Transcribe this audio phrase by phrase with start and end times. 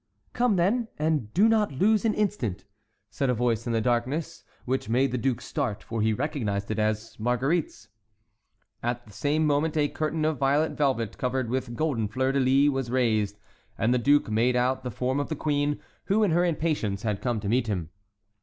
[0.33, 2.65] "Come, then, and do not lose an instant!"
[3.11, 6.79] said a voice from the darkness, which made the duke start, for he recognized it
[6.79, 7.87] as Marguerite's.
[8.81, 12.73] At the same moment a curtain of violet velvet covered with golden fleurs de lis
[12.73, 13.37] was raised,
[13.77, 17.21] and the duke made out the form of the queen, who in her impatience had
[17.21, 17.91] come to meet him.